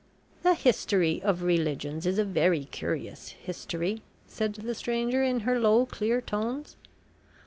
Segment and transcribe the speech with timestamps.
[0.41, 5.85] "The history of religions is a very curious history," said the stranger in her low
[5.85, 6.75] clear tones.